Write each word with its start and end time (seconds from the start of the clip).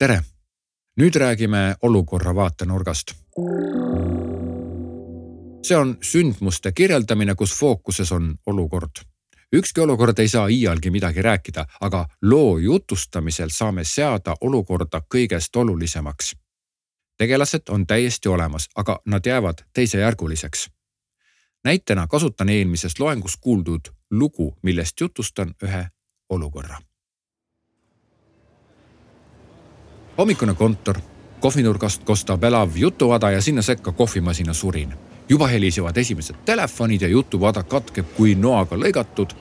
tere, 0.00 0.22
nüüd 0.96 1.14
räägime 1.14 1.76
olukorra 1.82 2.34
vaatenurgast. 2.34 3.12
see 5.62 5.76
on 5.76 5.98
sündmuste 6.02 6.72
kirjeldamine, 6.72 7.34
kus 7.34 7.58
fookuses 7.58 8.12
on 8.12 8.38
olukord. 8.46 8.90
ükski 9.52 9.80
olukord 9.80 10.18
ei 10.18 10.28
saa 10.28 10.48
iialgi 10.48 10.90
midagi 10.90 11.22
rääkida, 11.22 11.66
aga 11.80 12.06
loo 12.22 12.58
jutustamisel 12.58 13.48
saame 13.48 13.84
seada 13.84 14.36
olukorda 14.40 15.02
kõigest 15.14 15.56
olulisemaks. 15.56 16.36
tegelased 17.18 17.68
on 17.68 17.86
täiesti 17.86 18.28
olemas, 18.28 18.68
aga 18.74 19.00
nad 19.06 19.26
jäävad 19.26 19.58
teisejärguliseks. 19.72 20.70
näitena 21.64 22.06
kasutan 22.06 22.48
eelmises 22.48 23.00
loengus 23.00 23.36
kuuldud 23.36 23.80
lugu, 24.10 24.56
millest 24.62 25.00
jutustan 25.00 25.54
ühe 25.62 25.86
olukorra 26.28 26.89
hommikune 30.20 30.54
kontor, 30.54 30.98
kohvinurgast 31.40 32.04
kostab 32.04 32.44
elav 32.44 32.74
jutuvada 32.76 33.30
ja 33.30 33.42
sinna 33.42 33.62
sekka 33.62 33.92
kohvimasina 33.92 34.54
surin. 34.54 34.94
juba 35.28 35.46
helisevad 35.46 35.96
esimesed 35.96 36.36
telefonid 36.44 37.00
ja 37.00 37.08
jutuvada 37.08 37.62
katkeb 37.62 38.06
kui 38.16 38.34
noaga 38.34 38.76
lõigatud 38.76 39.32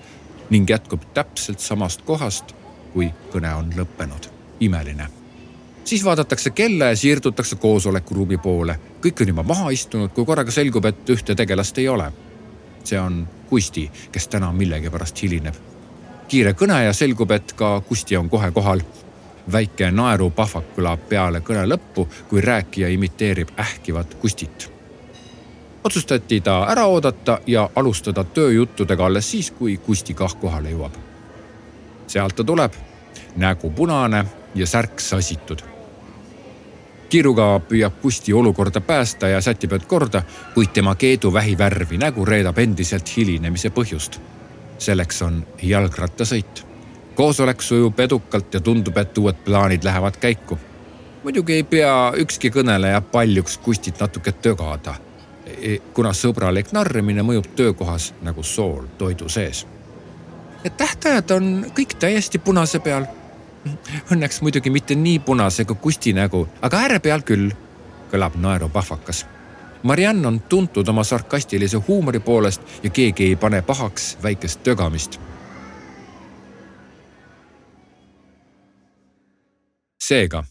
ning 0.50 0.70
jätkub 0.70 1.02
täpselt 1.14 1.60
samast 1.60 2.02
kohast, 2.02 2.54
kui 2.94 3.12
kõne 3.34 3.54
on 3.56 3.74
lõppenud. 3.76 4.30
imeline. 4.60 5.08
siis 5.84 6.06
vaadatakse 6.06 6.50
kella 6.50 6.86
ja 6.86 6.96
siirdutakse 6.96 7.56
koosolekuruumi 7.56 8.38
poole. 8.38 8.80
kõik 9.02 9.22
on 9.22 9.28
juba 9.28 9.44
maha 9.44 9.70
istunud, 9.70 10.12
kui 10.12 10.26
korraga 10.26 10.52
selgub, 10.52 10.86
et 10.86 11.10
ühte 11.10 11.36
tegelast 11.36 11.78
ei 11.78 11.90
ole. 11.90 12.12
see 12.84 13.00
on 13.00 13.28
Kusti, 13.50 13.92
kes 14.12 14.28
täna 14.28 14.54
millegipärast 14.54 15.22
hilineb. 15.22 15.56
kiire 16.28 16.54
kõne 16.54 16.84
ja 16.86 16.94
selgub, 16.94 17.32
et 17.32 17.54
ka 17.54 17.82
Kusti 17.82 18.18
on 18.18 18.30
kohe 18.30 18.52
kohal 18.52 18.82
väike 19.52 19.92
naerupahvak 19.92 20.74
kõlab 20.76 21.08
peale 21.10 21.42
kõne 21.42 21.66
lõppu, 21.68 22.08
kui 22.30 22.42
rääkija 22.42 22.90
imiteerib 22.90 23.50
ähkivat 23.60 24.14
Kustit. 24.16 24.72
otsustati 25.84 26.42
ta 26.42 26.66
ära 26.68 26.86
oodata 26.86 27.40
ja 27.48 27.70
alustada 27.76 28.24
tööjuttudega 28.24 29.06
alles 29.06 29.32
siis, 29.32 29.52
kui 29.52 29.78
Kusti 29.78 30.14
kah 30.14 30.36
kohale 30.36 30.70
jõuab. 30.70 30.94
sealt 32.08 32.36
ta 32.36 32.44
tuleb, 32.44 32.74
nägu 33.36 33.70
punane 33.70 34.26
ja 34.56 34.68
särk 34.68 35.00
sassitud. 35.00 35.62
kiiruga 37.10 37.62
püüab 37.70 37.94
Kusti 38.02 38.34
olukorda 38.34 38.82
päästa 38.82 39.28
ja 39.28 39.42
sätib 39.42 39.74
end 39.74 39.86
korda, 39.86 40.24
kuid 40.54 40.70
tema 40.74 40.96
keedu 40.96 41.34
vähivärvi 41.34 41.98
nägu 41.98 42.26
reedab 42.26 42.58
endiselt 42.58 43.18
hilinemise 43.18 43.70
põhjust. 43.70 44.20
selleks 44.78 45.22
on 45.22 45.46
jalgrattasõit 45.62 46.69
koosolek 47.20 47.62
sujub 47.62 48.00
edukalt 48.00 48.54
ja 48.54 48.60
tundub, 48.64 48.98
et 48.98 49.18
uued 49.18 49.36
plaanid 49.46 49.84
lähevad 49.84 50.18
käiku. 50.18 50.60
muidugi 51.24 51.54
ei 51.54 51.64
pea 51.64 52.14
ükski 52.16 52.48
kõneleja 52.50 53.02
paljuks 53.02 53.58
Kustit 53.58 54.00
natuke 54.00 54.32
tögada, 54.32 54.94
e, 55.46 55.78
kuna 55.94 56.14
sõbralik 56.16 56.72
narrimine 56.72 57.22
mõjub 57.22 57.50
töökohas 57.56 58.14
nagu 58.22 58.44
sool 58.44 58.88
toidu 58.98 59.30
sees. 59.30 59.66
Need 60.64 60.78
tähtajad 60.80 61.32
on 61.36 61.66
kõik 61.76 61.98
täiesti 62.00 62.40
punase 62.40 62.80
peal. 62.80 63.06
Õnneks 64.12 64.40
muidugi 64.42 64.70
mitte 64.70 64.96
nii 64.96 65.20
punase 65.20 65.66
kui 65.66 65.76
Kusti 65.76 66.14
nägu, 66.14 66.48
aga 66.62 66.86
ääre 66.88 67.00
peal 67.00 67.28
küll, 67.28 67.52
kõlab 68.12 68.40
naerupahvakas 68.40 69.26
Mariann 69.84 70.26
on 70.26 70.40
tuntud 70.40 70.88
oma 70.88 71.04
sarkastilise 71.04 71.78
huumori 71.88 72.20
poolest 72.20 72.62
ja 72.84 72.90
keegi 72.90 73.24
ei 73.24 73.36
pane 73.36 73.62
pahaks 73.62 74.18
väikest 74.24 74.64
tögamist 74.64 75.20
seega 80.10 80.44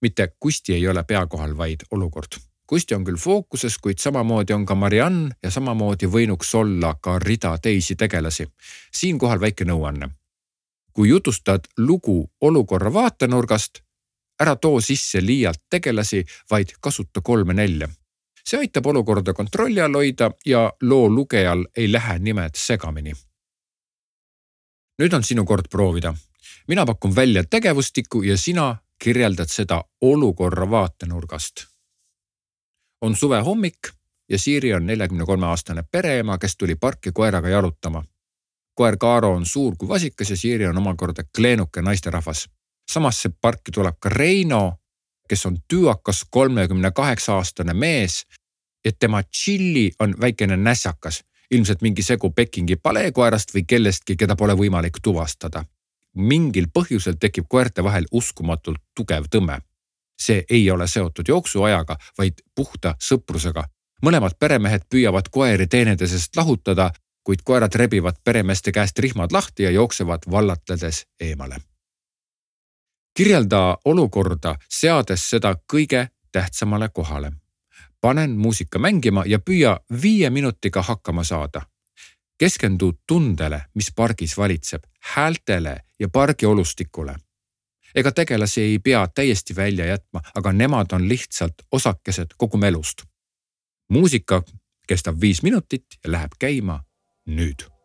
mitte 0.00 0.34
Kusti 0.40 0.74
ei 0.74 0.88
ole 0.88 1.02
pea 1.04 1.26
kohal, 1.26 1.56
vaid 1.56 1.80
olukord. 1.90 2.38
Kusti 2.66 2.94
on 2.94 3.04
küll 3.04 3.16
fookuses, 3.16 3.78
kuid 3.78 3.98
samamoodi 4.02 4.52
on 4.52 4.66
ka 4.66 4.74
Mariann 4.74 5.30
ja 5.42 5.50
samamoodi 5.50 6.06
võinuks 6.10 6.54
olla 6.58 6.94
ka 7.00 7.18
rida 7.18 7.58
teisi 7.62 7.96
tegelasi. 7.96 8.46
siinkohal 8.92 9.40
väike 9.40 9.64
nõuanne. 9.64 10.10
kui 10.92 11.08
jutustad 11.08 11.60
lugu 11.78 12.30
olukorra 12.40 12.92
vaatenurgast, 12.92 13.78
ära 14.40 14.56
too 14.56 14.80
sisse 14.80 15.20
liialt 15.26 15.60
tegelasi, 15.70 16.24
vaid 16.50 16.72
kasuta 16.80 17.20
kolme-nelja. 17.20 17.88
see 18.44 18.58
aitab 18.58 18.86
olukorda 18.86 19.32
kontrolli 19.32 19.80
all 19.80 19.94
hoida 19.94 20.30
ja 20.46 20.72
loo 20.82 21.08
lugejal 21.08 21.66
ei 21.76 21.92
lähe 21.92 22.18
nimed 22.18 22.54
segamini. 22.54 23.12
nüüd 25.02 25.12
on 25.12 25.24
sinu 25.24 25.44
kord 25.44 25.68
proovida. 25.70 26.14
mina 26.68 26.86
pakun 26.86 27.16
välja 27.16 27.44
tegevustiku 27.44 28.22
ja 28.22 28.36
sina 28.36 28.76
kirjeldad 29.04 29.48
seda 29.48 29.84
olukorra 30.00 30.70
vaatenurgast. 30.70 31.52
on 33.00 33.16
suvehommik 33.16 33.78
ja 34.28 34.38
Siiri 34.38 34.74
on 34.74 34.86
neljakümne 34.86 35.24
kolme 35.24 35.46
aastane 35.46 35.82
pereema, 35.82 36.38
kes 36.38 36.56
tuli 36.56 36.74
parki 36.74 37.12
koeraga 37.12 37.48
jalutama. 37.48 38.04
koer 38.74 38.96
Kaaro 38.96 39.34
on 39.34 39.46
suur 39.46 39.76
kui 39.76 39.88
vasikas 39.88 40.30
ja 40.30 40.36
Siiri 40.36 40.66
on 40.66 40.78
omakorda 40.78 41.22
kleenuke 41.36 41.82
naisterahvas. 41.82 42.48
samasse 42.90 43.30
parki 43.40 43.72
tuleb 43.72 43.94
ka 44.00 44.08
Reino, 44.08 44.72
kes 45.28 45.46
on 45.46 45.58
tüüakas 45.72 46.24
kolmekümne 46.30 46.90
kaheksa 46.90 47.34
aastane 47.34 47.74
mees 47.74 48.26
ja 48.84 48.92
tema 48.98 49.22
tšilli 49.22 49.92
on 49.98 50.14
väikene 50.20 50.56
nässakas, 50.56 51.24
ilmselt 51.50 51.82
mingi 51.82 52.02
segu 52.02 52.30
Pekingi 52.30 52.76
paleekoerast 52.76 53.54
või 53.54 53.64
kellestki, 53.66 54.16
keda 54.16 54.36
pole 54.36 54.52
võimalik 54.52 54.96
tuvastada 55.02 55.64
mingil 56.16 56.66
põhjusel 56.74 57.16
tekib 57.20 57.46
koerte 57.48 57.84
vahel 57.84 58.06
uskumatult 58.12 58.82
tugev 58.94 59.28
tõmme. 59.30 59.60
see 60.20 60.44
ei 60.50 60.70
ole 60.70 60.86
seotud 60.88 61.28
jooksuajaga, 61.28 61.96
vaid 62.18 62.34
puhta 62.54 62.94
sõprusega. 62.98 63.64
mõlemad 64.02 64.38
peremehed 64.38 64.82
püüavad 64.90 65.28
koeri 65.30 65.66
teineteisest 65.66 66.36
lahutada, 66.36 66.92
kuid 67.24 67.42
koerad 67.44 67.74
rebivad 67.74 68.16
peremeeste 68.24 68.72
käest 68.72 68.98
rihmad 68.98 69.32
lahti 69.32 69.62
ja 69.62 69.70
jooksevad 69.70 70.22
vallatledes 70.30 71.06
eemale. 71.20 71.56
kirjelda 73.14 73.78
olukorda, 73.84 74.56
seades 74.68 75.30
seda 75.30 75.54
kõige 75.72 76.08
tähtsamale 76.32 76.88
kohale. 76.88 77.32
panen 78.00 78.30
muusika 78.30 78.78
mängima 78.78 79.22
ja 79.26 79.38
püüa 79.38 79.80
viie 80.02 80.30
minutiga 80.30 80.82
hakkama 80.82 81.24
saada 81.24 81.62
keskendu 82.38 82.92
tundele, 83.06 83.62
mis 83.74 83.92
pargis 83.96 84.36
valitseb, 84.38 84.84
häältele 85.14 85.76
ja 85.98 86.08
pargi 86.08 86.46
olustikule. 86.46 87.16
ega 87.94 88.12
tegelasi 88.12 88.60
ei 88.60 88.78
pea 88.78 89.08
täiesti 89.08 89.56
välja 89.56 89.86
jätma, 89.86 90.20
aga 90.34 90.52
nemad 90.52 90.92
on 90.92 91.08
lihtsalt 91.08 91.54
osakesed 91.72 92.26
kogu 92.36 92.56
melust. 92.56 93.02
muusika 93.88 94.42
kestab 94.88 95.20
viis 95.20 95.42
minutit 95.42 95.86
ja 96.04 96.12
läheb 96.12 96.32
käima 96.38 96.84
nüüd 97.26 97.75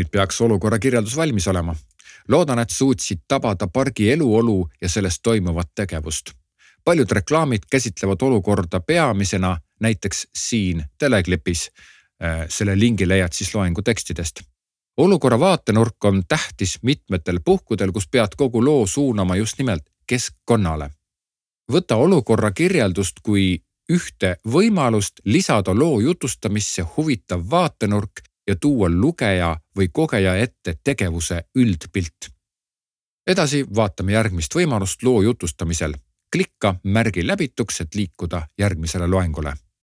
nüüd 0.00 0.10
peaks 0.12 0.40
olukorra 0.40 0.78
kirjeldus 0.78 1.16
valmis 1.16 1.48
olema. 1.48 1.76
loodan, 2.28 2.58
et 2.58 2.70
suutsid 2.70 3.24
tabada 3.28 3.66
pargi 3.66 4.10
eluolu 4.12 4.68
ja 4.80 4.88
selles 4.88 5.20
toimuvat 5.20 5.70
tegevust. 5.74 6.32
paljud 6.84 7.10
reklaamid 7.10 7.68
käsitlevad 7.70 8.22
olukorda 8.22 8.80
peamisena, 8.80 9.58
näiteks 9.80 10.26
siin 10.34 10.84
teleklipis. 10.98 11.70
Äh, 12.22 12.46
selle 12.48 12.78
lingi 12.78 13.08
leiad 13.08 13.32
siis 13.32 13.54
loengu 13.54 13.82
tekstidest 13.82 14.40
olukorra 14.96 15.40
vaatenurk 15.40 16.04
on 16.04 16.22
tähtis 16.28 16.78
mitmetel 16.82 17.40
puhkudel, 17.44 17.92
kus 17.92 18.08
pead 18.08 18.36
kogu 18.36 18.64
loo 18.64 18.86
suunama 18.86 19.36
just 19.36 19.58
nimelt 19.58 19.84
keskkonnale. 20.06 20.90
võta 21.72 21.96
olukorra 21.96 22.50
kirjeldust 22.50 23.20
kui 23.22 23.62
ühte 23.92 24.36
võimalust 24.48 25.22
lisada 25.24 25.74
loo 25.74 26.00
jutustamisse 26.00 26.82
huvitav 26.96 27.44
vaatenurk 27.50 28.20
ja 28.46 28.56
tuua 28.56 28.88
lugeja 28.88 29.56
või 29.76 29.88
kogeja 29.92 30.36
ette 30.36 30.78
tegevuse 30.84 31.42
üldpilt. 31.54 32.30
edasi 33.26 33.64
vaatame 33.76 34.12
järgmist 34.12 34.54
võimalust 34.54 35.02
loo 35.02 35.22
jutustamisel. 35.22 35.94
klikka 36.32 36.74
märgi 36.84 37.26
läbituks, 37.26 37.80
et 37.80 37.94
liikuda 37.94 38.46
järgmisele 38.58 39.06
loengule 39.06 39.54